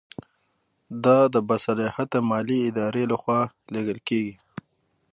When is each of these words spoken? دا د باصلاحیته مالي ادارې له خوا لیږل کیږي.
دا 1.03 1.19
د 1.33 1.35
باصلاحیته 1.47 2.19
مالي 2.29 2.59
ادارې 2.69 3.03
له 3.11 3.15
خوا 3.21 3.39
لیږل 3.73 3.99
کیږي. 4.07 4.35